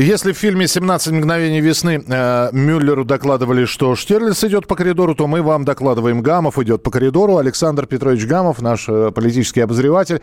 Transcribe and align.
Если 0.00 0.32
в 0.32 0.38
фильме 0.38 0.64
«17 0.64 1.12
мгновений 1.12 1.60
весны» 1.60 2.02
э, 2.08 2.48
Мюллеру 2.52 3.04
докладывали, 3.04 3.66
что 3.66 3.94
Штирлиц 3.94 4.42
идет 4.44 4.66
по 4.66 4.74
коридору, 4.74 5.14
то 5.14 5.26
мы 5.26 5.42
вам 5.42 5.66
докладываем, 5.66 6.22
Гамов 6.22 6.58
идет 6.58 6.82
по 6.82 6.90
коридору. 6.90 7.36
Александр 7.36 7.84
Петрович 7.84 8.24
Гамов, 8.24 8.62
наш 8.62 8.88
э, 8.88 9.10
политический 9.14 9.60
обозреватель. 9.60 10.22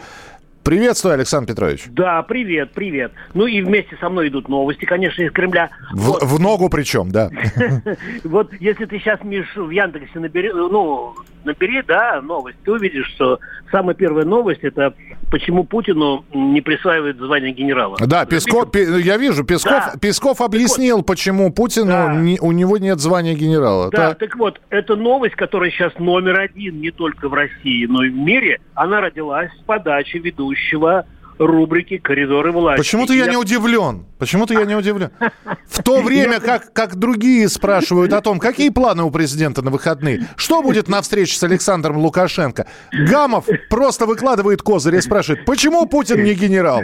Приветствую, 0.64 1.14
Александр 1.14 1.50
Петрович. 1.50 1.84
Да, 1.90 2.24
привет, 2.24 2.72
привет. 2.74 3.12
Ну 3.36 3.46
и 3.46 3.62
вместе 3.62 3.96
со 4.02 4.10
мной 4.10 4.30
идут 4.30 4.50
новости, 4.50 4.86
конечно, 4.86 5.22
из 5.22 5.32
Кремля. 5.32 5.70
В, 5.94 6.26
в 6.26 6.40
ногу 6.40 6.70
причем, 6.70 7.12
да. 7.12 7.30
Вот 8.24 8.52
если 8.60 8.86
ты 8.86 8.98
сейчас, 8.98 9.24
Миш, 9.24 9.56
в 9.56 9.70
Яндексе 9.70 10.20
набери, 10.20 10.52
ну, 10.54 11.14
набери, 11.44 11.84
да, 11.84 12.20
новость, 12.24 12.58
ты 12.66 12.72
увидишь, 12.72 13.14
что 13.14 13.40
самая 13.72 13.94
первая 13.94 14.26
новость 14.26 14.64
это 14.64 14.96
почему 15.30 15.64
Путину 15.64 16.26
не 16.34 16.62
присваивают 16.62 17.18
звание 17.18 17.52
генерала. 17.52 17.98
Да, 18.00 18.26
Песков, 18.26 18.72
Пе- 18.72 19.00
я 19.02 19.18
вижу, 19.18 19.44
Песков, 19.44 19.92
Да. 19.94 20.00
Песков 20.00 20.42
объяснил, 20.42 21.02
почему 21.04 21.52
Путину 21.52 21.88
Да. 21.92 22.16
не- 22.16 22.40
у 22.40 22.52
него 22.52 22.78
нет 22.78 23.00
звания 23.00 23.34
генерала. 23.34 23.90
Да, 23.92 24.10
Так. 24.10 24.20
так 24.20 24.36
вот, 24.38 24.62
эта 24.70 24.96
новость, 24.96 25.36
которая 25.36 25.70
сейчас 25.72 25.94
номер 26.00 26.40
один 26.40 26.80
не 26.82 26.92
только 26.92 27.30
в 27.30 27.34
России, 27.34 27.86
но 27.86 28.04
и 28.04 28.10
в 28.10 28.16
мире, 28.16 28.60
она 28.74 29.02
родилась 29.02 29.50
с 29.60 29.64
подачи 29.64 30.18
ведущего 30.18 31.06
рубрики 31.38 31.98
«Коридоры 31.98 32.52
власти». 32.52 32.80
Почему-то 32.80 33.14
я 33.14 33.28
не 33.28 33.38
удивлен. 33.38 34.06
Почему-то 34.20 34.54
я 34.54 34.66
не 34.66 34.76
удивлен. 34.76 35.12
В 35.68 35.84
то 35.84 36.02
время, 36.02 36.40
как, 36.40 36.74
как 36.74 36.96
другие 36.96 37.48
спрашивают 37.50 38.14
о 38.14 38.22
том, 38.22 38.40
какие 38.40 38.70
планы 38.70 39.04
у 39.04 39.12
президента 39.12 39.62
на 39.62 39.72
выходные, 39.72 40.28
что 40.36 40.62
будет 40.62 40.88
на 40.88 41.02
встрече 41.02 41.38
с 41.38 41.44
Александром 41.44 41.98
Лукашенко, 41.98 42.68
Гамов 42.92 43.46
просто 43.70 44.06
выкладывает 44.06 44.62
козырь 44.62 44.96
и 44.96 45.02
спрашивает, 45.02 45.46
почему 45.46 45.86
Путин 45.88 46.24
не 46.24 46.34
генерал? 46.34 46.84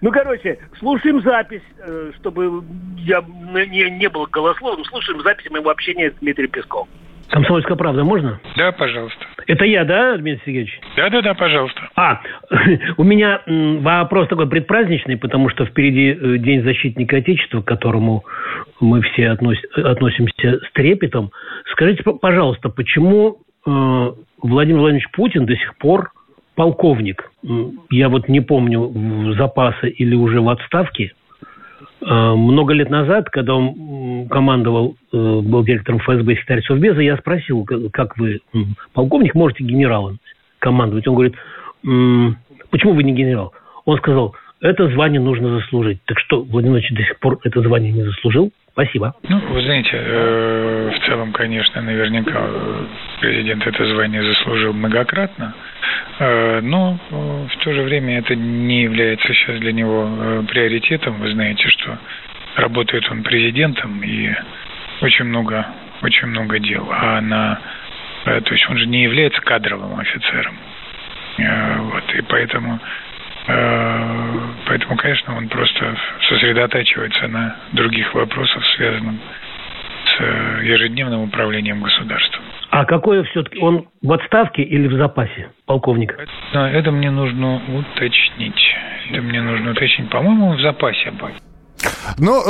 Ну, 0.00 0.10
короче, 0.10 0.58
слушаем 0.78 1.22
запись, 1.22 1.62
э, 1.78 2.12
чтобы 2.18 2.64
я 2.98 3.22
не, 3.22 3.90
не 3.90 4.08
был 4.08 4.26
голословным, 4.26 4.84
слушаем 4.86 5.22
запись 5.22 5.50
моего 5.50 5.70
общения 5.70 6.10
с 6.10 6.14
Дмитрием 6.20 6.50
Песковым. 6.50 6.88
Комсомольская 7.32 7.76
правда, 7.76 8.04
можно? 8.04 8.40
Да, 8.56 8.72
пожалуйста. 8.72 9.24
Это 9.46 9.64
я, 9.64 9.84
да, 9.84 10.16
Дмитрий 10.18 10.42
Сергеевич? 10.44 10.80
Да-да-да, 10.96 11.34
пожалуйста. 11.34 11.81
А, 12.02 12.20
у 12.96 13.04
меня 13.04 13.42
вопрос 13.46 14.26
такой 14.28 14.48
предпраздничный, 14.48 15.16
потому 15.16 15.48
что 15.50 15.64
впереди 15.64 16.08
э, 16.10 16.38
День 16.38 16.64
защитника 16.64 17.18
Отечества, 17.18 17.60
к 17.60 17.64
которому 17.64 18.24
мы 18.80 19.02
все 19.02 19.30
относ- 19.30 19.64
относимся 19.76 20.58
с 20.58 20.72
трепетом. 20.72 21.30
Скажите, 21.70 22.02
пожалуйста, 22.02 22.70
почему 22.70 23.36
э, 23.64 23.70
Владимир 24.42 24.80
Владимирович 24.80 25.10
Путин 25.12 25.46
до 25.46 25.54
сих 25.54 25.76
пор 25.78 26.10
полковник? 26.56 27.30
Я 27.90 28.08
вот 28.08 28.28
не 28.28 28.40
помню, 28.40 28.80
в 28.80 29.34
запасы 29.36 29.88
или 29.88 30.16
уже 30.16 30.40
в 30.40 30.48
отставке. 30.48 31.12
Э, 32.04 32.34
Много 32.34 32.74
лет 32.74 32.90
назад, 32.90 33.30
когда 33.30 33.54
он 33.54 34.26
командовал, 34.28 34.96
э, 35.12 35.16
был 35.16 35.62
директором 35.62 36.00
ФСБ 36.00 36.32
и 36.32 36.36
секретарь 36.36 36.64
Совбеза, 36.64 37.00
я 37.00 37.16
спросил, 37.16 37.64
как 37.92 38.18
вы, 38.18 38.40
полковник, 38.92 39.36
можете 39.36 39.62
генералом 39.62 40.18
командовать? 40.58 41.06
Он 41.06 41.14
говорит, 41.14 41.34
«М, 41.34 41.40
почему 41.82 42.94
вы 42.94 43.02
не 43.02 43.12
генерал? 43.12 43.52
Он 43.84 43.98
сказал, 43.98 44.34
это 44.60 44.88
звание 44.88 45.20
нужно 45.20 45.58
заслужить. 45.58 45.98
Так 46.06 46.18
что, 46.20 46.36
Владимир 46.36 46.74
Владимирович 46.74 46.90
до 46.92 47.02
сих 47.02 47.18
пор 47.18 47.38
это 47.42 47.60
звание 47.60 47.92
не 47.92 48.02
заслужил? 48.02 48.52
Спасибо. 48.72 49.14
Ну, 49.28 49.38
вы 49.50 49.62
знаете, 49.62 49.90
э, 49.92 50.92
в 50.94 51.06
целом, 51.06 51.32
конечно, 51.32 51.82
наверняка 51.82 52.46
э, 52.46 52.86
президент 53.20 53.66
это 53.66 53.84
звание 53.84 54.24
заслужил 54.24 54.72
многократно, 54.72 55.54
Э, 56.18 56.60
но 56.60 56.98
в 57.10 57.56
то 57.64 57.72
же 57.72 57.82
время 57.82 58.18
это 58.18 58.34
не 58.34 58.82
является 58.82 59.26
сейчас 59.34 59.58
для 59.58 59.72
него 59.72 60.44
приоритетом. 60.48 61.14
Вы 61.20 61.32
знаете, 61.32 61.68
что 61.68 61.98
работает 62.56 63.08
он 63.10 63.22
президентом 63.22 64.02
и 64.02 64.30
очень 65.00 65.24
много, 65.24 65.66
очень 66.02 66.28
много 66.28 66.58
дел. 66.58 66.88
А 66.90 67.20
на, 67.20 67.60
то 68.24 68.54
есть 68.54 68.68
он 68.68 68.76
же 68.76 68.86
не 68.86 69.02
является 69.02 69.40
кадровым 69.40 69.98
офицером. 69.98 70.56
Э, 71.38 71.78
Вот, 71.80 72.04
и 72.14 72.22
поэтому, 72.22 72.78
э, 73.48 74.40
поэтому, 74.66 74.96
конечно, 74.96 75.36
он 75.36 75.48
просто 75.48 75.96
сосредотачивается 76.28 77.28
на 77.28 77.56
других 77.72 78.12
вопросах, 78.14 78.62
связанных 78.76 79.14
с 80.16 80.20
э, 80.20 80.64
ежедневным 80.64 81.22
управлением 81.22 81.82
государством. 81.82 82.42
А 82.70 82.84
какое 82.84 83.22
все-таки, 83.24 83.58
он 83.60 83.86
в 84.02 84.12
отставке 84.12 84.62
или 84.62 84.88
в 84.88 84.96
запасе, 84.96 85.50
полковник? 85.66 86.16
Но 86.54 86.68
это 86.68 86.90
мне 86.90 87.10
нужно 87.10 87.56
уточнить. 87.78 88.74
Это 89.10 89.20
мне 89.22 89.42
нужно 89.42 89.72
уточнить. 89.72 90.10
По-моему, 90.10 90.48
он 90.48 90.56
в 90.56 90.60
запасе 90.60 91.10
был. 91.10 91.28
Ну, 92.18 92.40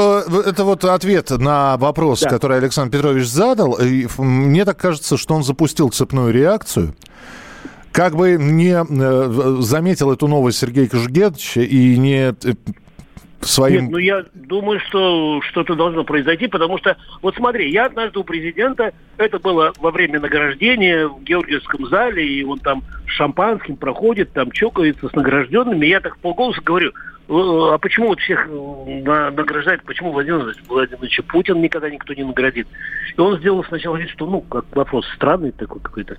это 0.42 0.64
вот 0.64 0.84
ответ 0.84 1.30
на 1.30 1.76
вопрос, 1.76 2.20
Да. 2.20 2.28
который 2.30 2.58
Александр 2.58 2.96
Петрович 2.96 3.24
задал. 3.24 3.74
И 3.80 4.06
мне 4.18 4.64
так 4.64 4.78
кажется, 4.78 5.16
что 5.16 5.34
он 5.34 5.42
запустил 5.42 5.90
цепную 5.90 6.32
реакцию. 6.32 6.94
Как 7.92 8.16
бы 8.16 8.36
не 8.38 8.72
э, 8.72 9.56
заметил 9.60 10.12
эту 10.12 10.26
новость 10.26 10.58
Сергей 10.58 10.88
Кожугетович 10.88 11.58
и 11.58 11.98
не 11.98 12.30
э, 12.30 12.34
своим... 13.44 13.82
Нет, 13.82 13.90
ну 13.90 13.98
я 13.98 14.24
думаю, 14.34 14.80
что 14.80 15.40
что-то 15.42 15.74
должно 15.74 16.04
произойти, 16.04 16.46
потому 16.46 16.78
что, 16.78 16.96
вот 17.20 17.36
смотри, 17.36 17.70
я 17.70 17.86
однажды 17.86 18.18
у 18.18 18.24
президента, 18.24 18.92
это 19.18 19.38
было 19.38 19.72
во 19.78 19.90
время 19.90 20.20
награждения 20.20 21.06
в 21.06 21.22
Георгиевском 21.22 21.86
зале, 21.88 22.26
и 22.26 22.42
он 22.44 22.58
там 22.60 22.82
шампанским 23.06 23.76
проходит, 23.76 24.32
там 24.32 24.50
чокается 24.52 25.08
с 25.08 25.12
награжденными, 25.12 25.86
я 25.86 26.00
так 26.00 26.16
в 26.16 26.18
полголоса 26.18 26.60
говорю, 26.62 26.90
«Э, 26.90 27.11
а 27.32 27.78
почему 27.78 28.08
вот 28.08 28.20
всех 28.20 28.46
э, 28.46 29.00
на- 29.04 29.30
награждают, 29.30 29.82
почему 29.84 30.12
Владимир 30.12 30.54
Владимирович 30.68 31.20
Путин 31.28 31.60
никогда 31.60 31.88
никто 31.88 32.12
не 32.14 32.24
наградит? 32.24 32.68
И 33.16 33.20
он 33.20 33.38
сделал 33.38 33.64
сначала 33.64 33.96
вид, 33.96 34.10
что, 34.10 34.26
ну, 34.26 34.40
как 34.42 34.64
вопрос 34.74 35.06
странный 35.14 35.52
такой 35.52 35.80
какой-то. 35.80 36.16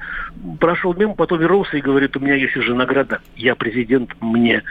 Прошел 0.60 0.94
мимо, 0.94 1.16
потом 1.16 1.40
вернулся 1.40 1.78
и 1.78 1.82
говорит, 1.82 2.18
у 2.18 2.20
меня 2.20 2.36
есть 2.36 2.56
уже 2.58 2.74
награда. 2.74 3.20
Я 3.36 3.56
президент, 3.56 4.10
мне 4.22 4.64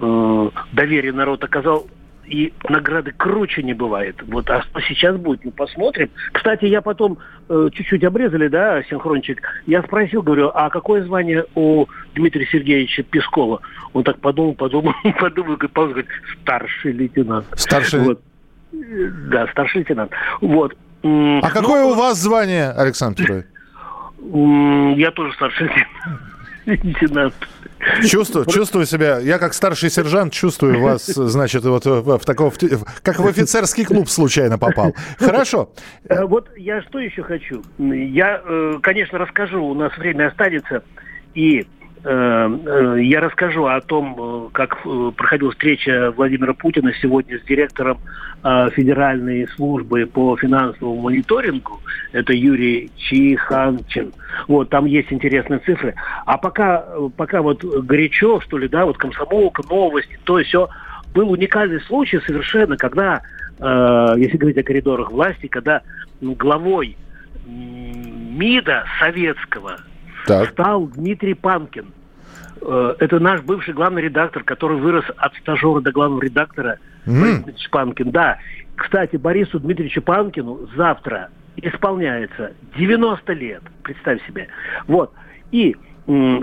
э, 0.00 0.50
доверие 0.72 1.12
народ 1.12 1.42
оказал, 1.42 1.86
и 2.28 2.52
награды 2.68 3.12
круче 3.12 3.62
не 3.62 3.74
бывает. 3.74 4.16
Вот, 4.26 4.48
а 4.50 4.62
что 4.62 4.80
сейчас 4.82 5.16
будет, 5.16 5.44
мы 5.44 5.50
посмотрим. 5.50 6.10
Кстати, 6.32 6.66
я 6.66 6.82
потом 6.82 7.18
э, 7.48 7.68
чуть-чуть 7.72 8.04
обрезали, 8.04 8.48
да, 8.48 8.82
синхрончик. 8.84 9.40
Я 9.66 9.82
спросил, 9.82 10.22
говорю, 10.22 10.50
а 10.54 10.70
какое 10.70 11.02
звание 11.02 11.46
у 11.54 11.86
Дмитрия 12.14 12.46
Сергеевича 12.50 13.02
Пескова? 13.02 13.60
Он 13.92 14.04
так 14.04 14.20
подумал, 14.20 14.54
подумал, 14.54 14.94
подумал, 15.20 15.54
говорит, 15.56 15.72
пауза, 15.72 15.90
говорит, 15.94 16.10
старший 16.42 16.92
лейтенант. 16.92 17.46
Старший... 17.54 18.00
Вот. 18.00 18.22
Да, 18.72 19.46
старший 19.48 19.80
лейтенант. 19.80 20.12
Вот. 20.40 20.76
А 21.02 21.50
какое 21.50 21.82
ну, 21.82 21.90
у 21.90 21.94
вас 21.94 22.18
звание, 22.18 22.70
Александр 22.70 23.22
Петрович? 23.22 23.46
Я 24.98 25.10
тоже 25.12 25.32
старший 25.34 25.70
лейтенант. 26.66 27.34
Чувствую, 28.04 28.44
чувствую 28.46 28.86
себя, 28.86 29.18
я 29.20 29.38
как 29.38 29.54
старший 29.54 29.88
сержант 29.88 30.32
чувствую 30.32 30.80
вас, 30.80 31.06
значит, 31.06 31.64
вот 31.64 31.86
в, 31.86 32.18
в 32.18 32.24
такого, 32.24 32.50
в- 32.50 33.02
как 33.02 33.20
в 33.20 33.26
офицерский 33.26 33.84
клуб 33.84 34.08
случайно 34.08 34.58
попал. 34.58 34.94
Хорошо. 35.18 35.72
Э, 36.08 36.24
Вот 36.24 36.48
я 36.56 36.82
что 36.82 36.98
еще 36.98 37.22
хочу? 37.22 37.62
Я, 37.78 38.42
э, 38.44 38.78
конечно, 38.82 39.18
расскажу, 39.18 39.64
у 39.64 39.74
нас 39.74 39.96
время 39.96 40.26
останется, 40.28 40.82
и 41.34 41.66
я 42.04 43.20
расскажу 43.20 43.66
о 43.66 43.80
том, 43.80 44.14
э, 44.18 44.48
как 44.52 44.78
э, 44.84 45.12
проходила 45.16 45.50
встреча 45.50 46.12
Владимира 46.16 46.54
Путина 46.54 46.92
сегодня 47.00 47.38
с 47.38 47.42
директором 47.42 47.98
э, 48.44 48.70
Федеральной 48.70 49.48
службы 49.48 50.06
по 50.06 50.36
финансовому 50.36 51.00
мониторингу. 51.02 51.80
Это 52.12 52.32
Юрий 52.32 52.90
Чиханчин. 52.96 54.12
Вот, 54.46 54.70
там 54.70 54.84
есть 54.84 55.12
интересные 55.12 55.58
цифры. 55.60 55.94
А 56.24 56.38
пока, 56.38 56.84
э, 56.86 57.08
пока 57.16 57.42
вот 57.42 57.64
горячо, 57.64 58.40
что 58.40 58.58
ли, 58.58 58.68
да, 58.68 58.86
вот 58.86 58.96
комсомолка, 58.96 59.62
новости, 59.68 60.18
то 60.24 60.38
все, 60.42 60.68
был 61.14 61.30
уникальный 61.30 61.80
случай 61.82 62.20
совершенно, 62.26 62.76
когда, 62.76 63.22
э, 63.58 64.14
если 64.16 64.36
говорить 64.36 64.58
о 64.58 64.62
коридорах 64.62 65.10
власти, 65.10 65.46
когда 65.48 65.82
главой 66.20 66.96
МИДа 67.46 68.84
советского 69.00 69.78
Так. 70.28 70.50
стал 70.50 70.86
Дмитрий 70.86 71.34
Панкин. 71.34 71.92
Э, 72.62 72.94
Это 72.98 73.18
наш 73.20 73.42
бывший 73.42 73.74
главный 73.74 74.02
редактор, 74.02 74.42
который 74.44 74.78
вырос 74.78 75.04
от 75.16 75.34
стажера 75.36 75.80
до 75.80 75.92
главного 75.92 76.22
редактора. 76.22 76.78
М. 77.06 77.20
Борис 77.20 77.34
Дмитриевич 77.36 77.70
Панкин, 77.70 78.10
да. 78.10 78.38
Кстати, 78.76 79.16
Борису 79.16 79.58
Дмитриевичу 79.58 80.02
Панкину 80.02 80.68
завтра 80.76 81.30
исполняется 81.56 82.52
90 82.76 83.32
лет, 83.32 83.62
представь 83.82 84.24
себе. 84.26 84.48
Вот. 84.86 85.12
И 85.50 85.74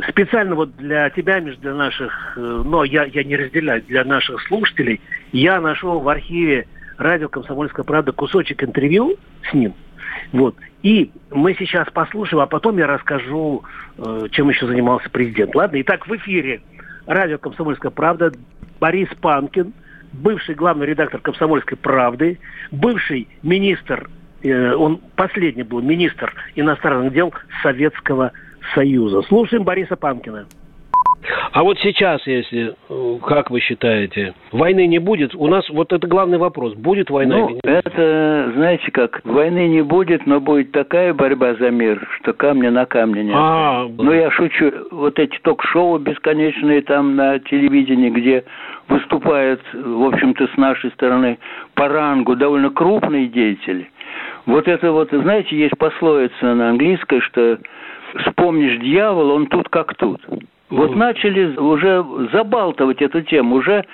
специально 0.09 0.55
вот 0.55 0.75
для 0.77 1.09
тебя, 1.09 1.39
Миш, 1.39 1.57
для 1.57 1.73
наших, 1.73 2.37
э, 2.37 2.63
но 2.65 2.83
я, 2.83 3.05
я 3.05 3.23
не 3.23 3.35
разделяю, 3.35 3.81
для 3.83 4.03
наших 4.03 4.41
слушателей, 4.47 5.01
я 5.31 5.59
нашел 5.59 5.99
в 5.99 6.09
архиве 6.09 6.67
радио 6.97 7.29
«Комсомольская 7.29 7.83
правда» 7.83 8.11
кусочек 8.11 8.63
интервью 8.63 9.15
с 9.49 9.53
ним. 9.53 9.73
Вот. 10.31 10.55
И 10.85 11.09
мы 11.31 11.55
сейчас 11.55 11.87
послушаем, 11.91 12.43
а 12.43 12.45
потом 12.45 12.77
я 12.77 12.85
расскажу, 12.85 13.63
э, 13.97 14.27
чем 14.29 14.49
еще 14.49 14.67
занимался 14.67 15.09
президент. 15.09 15.55
Ладно? 15.55 15.81
Итак, 15.81 16.05
в 16.05 16.15
эфире 16.17 16.61
радио 17.07 17.39
«Комсомольская 17.39 17.89
правда» 17.89 18.31
Борис 18.79 19.09
Панкин, 19.19 19.73
бывший 20.13 20.53
главный 20.53 20.85
редактор 20.85 21.19
«Комсомольской 21.21 21.75
правды», 21.75 22.37
бывший 22.69 23.27
министр, 23.41 24.11
э, 24.43 24.75
он 24.75 25.01
последний 25.15 25.63
был 25.63 25.81
министр 25.81 26.31
иностранных 26.53 27.13
дел 27.13 27.33
Советского 27.63 28.31
Союза. 28.75 29.23
Слушаем 29.23 29.63
Бориса 29.63 29.95
Панкина. 29.95 30.45
А 31.51 31.63
вот 31.63 31.77
сейчас, 31.79 32.25
если, 32.27 32.75
э, 32.89 33.17
как 33.25 33.49
вы 33.49 33.59
считаете, 33.59 34.33
войны 34.51 34.87
не 34.87 34.99
будет? 34.99 35.35
У 35.35 35.47
нас 35.47 35.67
вот 35.69 35.93
это 35.93 36.07
главный 36.07 36.37
вопрос. 36.37 36.73
Будет 36.73 37.09
война 37.09 37.37
ну, 37.37 37.47
или 37.47 37.53
нет? 37.55 37.63
Это, 37.63 38.51
знаете 38.55 38.91
как, 38.91 39.21
войны 39.23 39.67
не 39.67 39.81
будет, 39.81 40.25
но 40.25 40.39
будет 40.39 40.71
такая 40.71 41.13
борьба 41.13 41.55
за 41.55 41.71
мир, 41.71 42.07
что 42.19 42.33
камня 42.33 42.71
на 42.71 42.85
камне 42.85 43.23
не 43.23 43.33
а, 43.33 43.87
Ну, 43.87 44.11
я 44.11 44.31
шучу. 44.31 44.71
Вот 44.91 45.19
эти 45.19 45.37
ток-шоу 45.39 45.97
бесконечные 45.99 46.81
там 46.81 47.15
на 47.15 47.39
телевидении, 47.39 48.09
где 48.09 48.43
выступают, 48.87 49.61
в 49.73 50.03
общем-то, 50.03 50.47
с 50.47 50.57
нашей 50.57 50.91
стороны 50.91 51.37
по 51.73 51.87
рангу 51.87 52.35
довольно 52.35 52.69
крупные 52.69 53.27
деятели. 53.27 53.89
Вот 54.45 54.67
это 54.67 54.91
вот, 54.91 55.09
знаете, 55.11 55.57
есть 55.57 55.77
пословица 55.77 56.53
на 56.53 56.69
английской, 56.69 57.19
что 57.21 57.57
вспомнишь 58.19 58.79
дьявол, 58.79 59.31
он 59.31 59.47
тут 59.47 59.69
как 59.69 59.95
тут. 59.95 60.21
Вот 60.69 60.95
начали 60.95 61.55
уже 61.57 62.03
забалтывать 62.31 63.01
эту 63.01 63.21
тему, 63.21 63.57
уже 63.57 63.85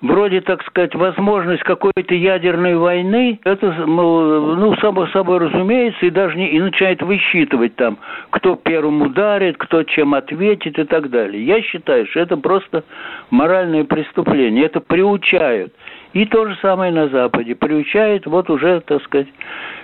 вроде, 0.00 0.40
так 0.40 0.62
сказать, 0.64 0.94
возможность 0.94 1.62
какой-то 1.62 2.14
ядерной 2.14 2.76
войны, 2.76 3.38
это, 3.44 3.72
ну, 3.86 4.74
само 4.80 5.06
собой 5.08 5.38
разумеется, 5.38 6.04
и 6.06 6.10
даже 6.10 6.36
не, 6.36 6.48
и 6.50 6.60
начинает 6.60 7.02
высчитывать 7.02 7.76
там, 7.76 7.98
кто 8.30 8.56
первым 8.56 9.02
ударит, 9.02 9.56
кто 9.56 9.82
чем 9.84 10.14
ответит 10.14 10.78
и 10.78 10.84
так 10.84 11.10
далее. 11.10 11.44
Я 11.44 11.62
считаю, 11.62 12.06
что 12.06 12.20
это 12.20 12.36
просто 12.36 12.84
моральное 13.30 13.84
преступление, 13.84 14.66
это 14.66 14.80
приучают. 14.80 15.72
И 16.16 16.24
то 16.24 16.46
же 16.46 16.56
самое 16.62 16.90
на 16.90 17.08
Западе, 17.08 17.54
приучают 17.54 18.24
вот 18.24 18.48
уже, 18.48 18.80
так 18.80 19.02
сказать, 19.02 19.26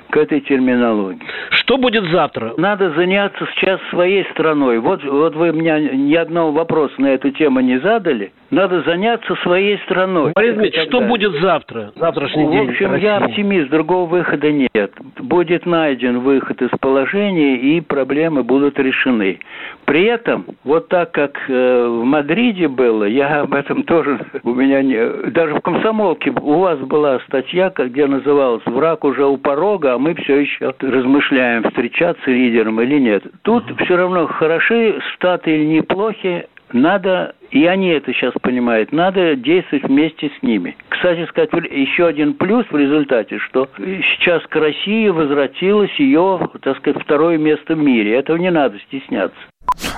к 0.09 0.17
этой 0.17 0.41
терминологии. 0.41 1.21
Что 1.51 1.77
будет 1.77 2.05
завтра? 2.05 2.55
Надо 2.57 2.91
заняться 2.93 3.47
сейчас 3.55 3.79
своей 3.91 4.25
страной. 4.31 4.79
Вот, 4.79 5.05
вот 5.05 5.37
вы 5.37 5.53
мне 5.53 5.91
ни 5.93 6.15
одного 6.15 6.53
вопроса 6.53 6.95
на 6.97 7.09
эту 7.09 7.33
тему 7.33 7.61
не 7.61 7.79
задали. 7.81 8.33
Надо 8.51 8.81
заняться 8.83 9.35
своей 9.43 9.77
страной. 9.85 10.33
Борис 10.35 10.55
Дмитриевич, 10.55 10.89
что 10.89 11.03
будет 11.03 11.33
завтра? 11.43 11.93
Завтрашний 11.97 12.51
день. 12.51 12.67
В 12.67 12.71
общем, 12.71 12.95
я 12.97 13.19
оптимист, 13.19 13.69
другого 13.69 14.09
выхода 14.09 14.51
нет. 14.51 14.92
Будет 15.23 15.67
найден 15.67 16.19
выход 16.19 16.61
из 16.61 16.71
положения, 16.81 17.57
и 17.57 17.81
проблемы 17.81 18.43
будут 18.43 18.79
решены. 18.79 19.39
При 19.85 20.05
этом, 20.05 20.47
вот 20.65 20.89
так 20.89 21.13
как 21.13 21.39
э, 21.49 21.87
в 21.87 22.05
Мадриде 22.05 22.67
было, 22.67 23.05
я 23.05 23.43
об 23.43 23.55
этом 23.55 23.83
тоже, 23.85 24.19
у 24.43 24.53
меня 24.53 24.83
не, 24.83 25.31
даже 25.31 25.55
в 25.55 25.61
комсомолке 25.61 26.31
у 26.31 26.59
вас 26.59 26.79
была 26.81 27.21
статья, 27.29 27.73
где 27.77 28.07
называлась 28.07 28.65
«Враг 28.67 29.05
уже 29.05 29.25
у 29.25 29.37
порога, 29.37 29.95
а 29.95 29.99
мы 29.99 30.15
все 30.15 30.41
еще 30.41 30.75
размышляем, 30.81 31.63
встречаться 31.65 32.31
лидером 32.31 32.81
или 32.81 32.99
нет». 32.99 33.23
Тут 33.43 33.65
все 33.85 33.97
равно 33.97 34.27
хороши 34.27 34.99
Штаты 35.15 35.55
или 35.57 35.67
неплохи, 35.67 36.47
надо, 36.73 37.35
и 37.51 37.65
они 37.67 37.89
это 37.89 38.13
сейчас 38.13 38.33
понимают, 38.41 38.93
надо 38.93 39.37
действовать 39.37 39.85
вместе 39.85 40.31
с 40.39 40.43
ними. 40.43 40.77
Кстати 40.89 41.27
сказать, 41.29 41.51
еще 41.71 42.07
один 42.07 42.35
плюс 42.35 42.67
в 42.71 42.77
результате, 42.77 43.39
что 43.39 43.69
сейчас 43.77 44.43
к 44.45 44.57
России 44.57 45.09
возвратилось 45.09 45.95
ее, 45.99 46.51
так 46.63 46.77
сказать, 46.79 47.03
второе 47.03 47.39
место 47.39 47.75
в 47.75 47.79
мире. 47.79 48.19
Этого 48.19 48.37
не 48.37 48.51
надо 48.51 48.79
стесняться. 48.81 49.39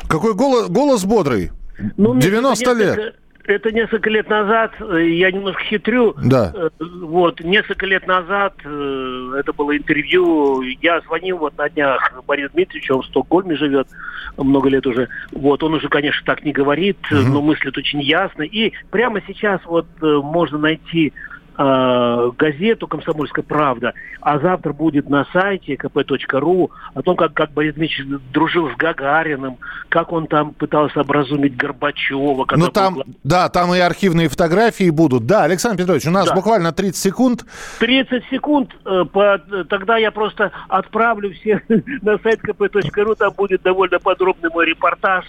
Какой 0.08 0.34
голос, 0.34 0.68
голос 0.68 1.04
бодрый. 1.04 1.50
Ну, 1.96 2.18
90 2.18 2.72
лет 2.72 3.14
это 3.46 3.72
несколько 3.72 4.10
лет 4.10 4.28
назад, 4.28 4.72
э, 4.80 5.06
я 5.06 5.30
немножко 5.30 5.62
хитрю. 5.62 6.14
Да. 6.22 6.52
Э, 6.54 6.70
вот, 6.80 7.40
несколько 7.40 7.86
лет 7.86 8.06
назад 8.06 8.54
э, 8.64 9.32
это 9.38 9.52
было 9.52 9.76
интервью. 9.76 10.62
Я 10.62 11.00
звонил 11.02 11.38
вот 11.38 11.56
на 11.58 11.68
днях 11.68 12.12
Борису 12.26 12.50
Дмитриевичу, 12.54 12.96
он 12.96 13.02
в 13.02 13.06
Стокгольме 13.06 13.56
живет 13.56 13.88
много 14.36 14.68
лет 14.68 14.86
уже. 14.86 15.08
Вот, 15.32 15.62
он 15.62 15.74
уже, 15.74 15.88
конечно, 15.88 16.22
так 16.24 16.44
не 16.44 16.52
говорит, 16.52 16.98
угу. 17.10 17.20
но 17.20 17.42
мыслит 17.42 17.76
очень 17.76 18.00
ясно. 18.00 18.42
И 18.42 18.72
прямо 18.90 19.20
сейчас 19.26 19.60
вот 19.64 19.86
можно 20.00 20.58
найти 20.58 21.12
э, 21.56 22.30
газету 22.36 22.86
«Комсомольская 22.86 23.44
правда», 23.44 23.94
а 24.20 24.38
завтра 24.38 24.72
будет 24.72 25.08
на 25.08 25.26
сайте 25.32 25.74
kp.ru 25.74 26.70
о 26.94 27.02
том, 27.02 27.16
как, 27.16 27.34
как 27.34 27.52
Борис 27.52 27.74
Дмитриевич 27.74 28.20
дружил 28.32 28.70
с 28.70 28.76
Гагариным, 28.76 29.58
как 29.88 30.12
он 30.12 30.26
там 30.26 30.52
пытался 30.52 31.00
образумить 31.00 31.56
Горбачева. 31.56 32.46
Ну 32.56 32.68
там, 32.68 32.94
был... 32.94 33.04
да, 33.22 33.48
там 33.48 33.74
и 33.74 33.78
архивные 33.78 34.28
фотографии 34.28 34.90
будут. 34.90 35.26
Да, 35.26 35.44
Александр 35.44 35.82
Петрович, 35.82 36.06
у 36.06 36.10
нас 36.10 36.28
да. 36.28 36.34
буквально 36.34 36.72
30 36.72 36.96
секунд. 36.96 37.44
30 37.80 38.24
секунд, 38.30 38.70
э, 38.84 39.04
по, 39.12 39.38
тогда 39.68 39.96
я 39.96 40.10
просто 40.10 40.52
отправлю 40.68 41.32
всех 41.34 41.62
на 42.02 42.18
сайт 42.18 42.40
kp.ru, 42.42 43.14
там 43.16 43.32
будет 43.36 43.62
довольно 43.62 43.98
подробный 43.98 44.50
мой 44.50 44.66
репортаж 44.66 45.24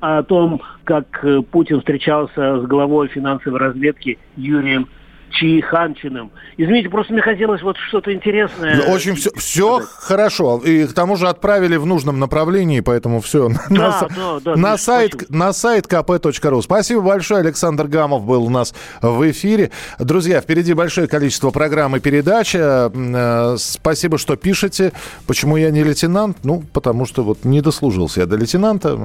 о 0.00 0.22
том, 0.22 0.62
как 0.84 1.24
э, 1.24 1.42
Путин 1.42 1.80
встречался 1.80 2.60
с 2.60 2.66
главой 2.66 3.08
финансовой 3.08 3.58
разведки 3.58 4.18
Юрием 4.36 4.88
Чаиханчиным. 5.30 6.30
Извините, 6.56 6.88
просто 6.88 7.12
мне 7.12 7.22
хотелось 7.22 7.62
вот 7.62 7.76
что-то 7.88 8.12
интересное. 8.12 8.80
Очень 8.82 9.14
все, 9.14 9.30
все 9.36 9.80
хорошо. 9.98 10.58
И 10.64 10.86
к 10.86 10.92
тому 10.92 11.16
же 11.16 11.28
отправили 11.28 11.76
в 11.76 11.86
нужном 11.86 12.18
направлении, 12.18 12.80
поэтому 12.80 13.20
все. 13.20 13.48
Да, 13.68 14.00
на, 14.00 14.08
да, 14.08 14.40
да, 14.44 14.56
на, 14.56 14.78
сайт, 14.78 15.28
на 15.30 15.52
сайт 15.52 15.86
kp.ru. 15.86 16.62
Спасибо 16.62 17.00
большое. 17.00 17.40
Александр 17.40 17.86
Гамов 17.86 18.24
был 18.24 18.44
у 18.44 18.50
нас 18.50 18.74
в 19.02 19.30
эфире. 19.30 19.70
Друзья, 19.98 20.40
впереди 20.40 20.72
большое 20.72 21.08
количество 21.08 21.50
программ 21.50 21.96
и 21.96 22.00
передач. 22.00 22.54
Э, 22.54 23.56
спасибо, 23.58 24.18
что 24.18 24.36
пишете. 24.36 24.92
Почему 25.26 25.56
я 25.56 25.70
не 25.70 25.82
лейтенант? 25.82 26.38
Ну, 26.44 26.62
потому 26.72 27.06
что 27.06 27.22
вот 27.22 27.44
не 27.44 27.60
дослужился 27.60 28.20
я 28.20 28.26
до 28.26 28.36
лейтенанта. 28.36 28.98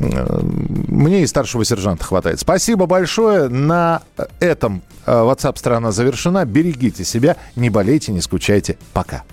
Э, 0.00 0.40
мне 0.88 1.22
и 1.22 1.26
старшего 1.26 1.64
сержанта 1.64 2.04
хватает. 2.04 2.40
Спасибо 2.40 2.86
большое. 2.86 3.48
На 3.48 4.02
этом 4.40 4.82
э, 5.06 5.15
WhatsApp 5.24 5.58
страна 5.58 5.92
завершена. 5.92 6.44
Берегите 6.44 7.04
себя, 7.04 7.36
не 7.54 7.70
болейте, 7.70 8.12
не 8.12 8.20
скучайте. 8.20 8.76
Пока. 8.92 9.24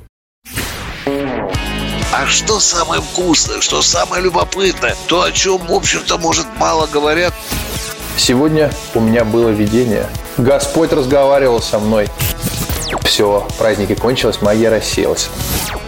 А 2.15 2.27
что 2.27 2.59
самое 2.59 3.01
вкусное, 3.01 3.59
что 3.59 3.81
самое 3.81 4.21
любопытное, 4.21 4.95
то, 5.07 5.23
о 5.23 5.31
чем, 5.31 5.57
в 5.57 5.71
общем-то, 5.71 6.17
может, 6.19 6.45
мало 6.59 6.85
говорят. 6.85 7.33
Сегодня 8.17 8.71
у 8.93 8.99
меня 8.99 9.25
было 9.25 9.49
видение. 9.49 10.07
Господь 10.37 10.93
разговаривал 10.93 11.61
со 11.61 11.79
мной. 11.79 12.07
Все, 13.01 13.47
праздники 13.57 13.95
кончились, 13.95 14.41
магия 14.41 14.69
рассеялась. 14.69 15.29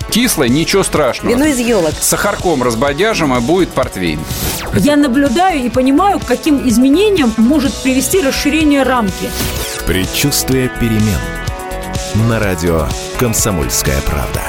Кислое, 0.09 0.49
ничего 0.49 0.83
страшного. 0.83 1.31
Вино 1.31 1.45
из 1.45 1.59
елок. 1.59 1.93
С 1.99 2.07
сахарком 2.07 2.63
разбодяжим, 2.63 3.35
и 3.35 3.39
будет 3.39 3.69
портвейн. 3.69 4.19
Я 4.77 4.97
наблюдаю 4.97 5.63
и 5.63 5.69
понимаю, 5.69 6.19
к 6.19 6.25
каким 6.25 6.67
изменениям 6.67 7.33
может 7.37 7.73
привести 7.81 8.21
расширение 8.21 8.83
рамки. 8.83 9.29
Предчувствие 9.87 10.69
перемен. 10.79 11.19
На 12.27 12.39
радио 12.39 12.87
«Комсомольская 13.17 14.01
правда». 14.01 14.41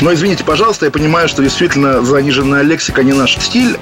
Но 0.00 0.12
извините, 0.12 0.44
пожалуйста, 0.44 0.84
я 0.84 0.90
понимаю, 0.90 1.28
что 1.28 1.42
действительно 1.42 2.04
заниженная 2.04 2.62
лексика 2.62 3.02
не 3.02 3.12
наш 3.12 3.36
стиль. 3.38 3.76